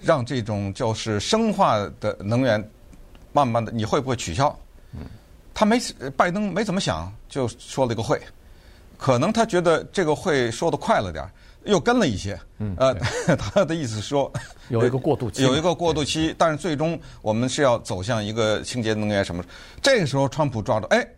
[0.00, 2.70] 让这种就是生化的能源
[3.32, 4.58] 慢慢的，你会不会取消？
[4.94, 5.00] 嗯，
[5.58, 5.80] 他没
[6.18, 8.20] 拜登没怎么想，就说了一个会，
[8.98, 11.30] 可能他觉得这个会说的快了点儿，
[11.64, 12.38] 又跟了一些。
[12.58, 12.94] 嗯，呃，
[13.36, 14.30] 他的意思是说
[14.68, 19.42] 有一个过渡期，有一个过渡期，但是最终我们是要走向一个清洁能源什么？
[19.80, 21.08] 这个时候，川普抓住，哎，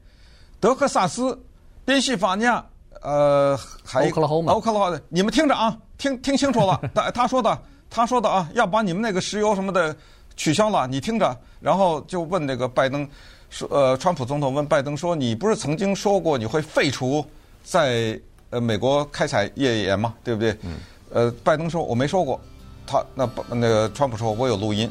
[0.60, 1.36] 德克萨斯。
[1.84, 2.64] 宾夕法尼亚，
[3.00, 7.58] 呃，还有奥克拉荷马，奥克拉荷马，你们听着啊，听听清楚了，他他说的，
[7.88, 9.96] 他说的啊，要把你们那个石油什么的
[10.36, 11.34] 取消了，你听着。
[11.60, 13.08] 然后就问那个拜登，
[13.50, 17.24] 说，呃，川普总统问拜登说，你不是曾经说过你会废除
[17.64, 18.18] 在
[18.50, 20.14] 呃美国开采页岩吗？
[20.22, 20.56] 对不对？
[20.62, 20.76] 嗯。
[21.10, 22.40] 呃，拜登说我没说过，
[22.86, 24.90] 他那那个川普说我有录音，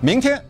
[0.00, 0.42] 明天，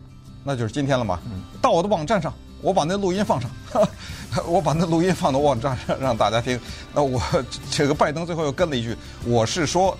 [0.43, 1.19] 那就是今天了嘛，
[1.61, 2.33] 到我的网站上。
[2.61, 3.51] 我把那录音放上，
[4.47, 6.59] 我把那录音放到网站上让大家听。
[6.95, 7.21] 那我
[7.69, 8.95] 这个拜登最后又跟了一句
[9.27, 9.95] ：“我是说，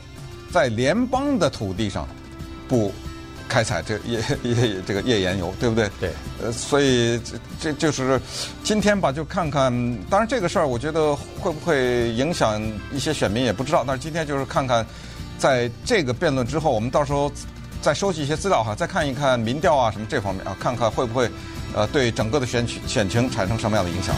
[0.51, 2.07] 在联邦的土地上
[2.67, 2.91] 不
[3.55, 6.09] 开采这页 页这个页岩油，对不对？”对。
[6.43, 8.19] 呃，所以这这就是
[8.65, 9.71] 今天吧，就看看。
[10.09, 13.81] 当然这个事儿，我觉得会不会影响一些选民也不知道。
[13.87, 14.85] 但是今天就是看看，
[15.37, 17.31] 在这个辩论之后，我们到时候
[17.81, 21.31] 再收集一些资料哈，再看一看民调啊什么这方面啊，看看会不会。
[21.73, 24.13] 呃，对整个的选举选情产生什么样的影响？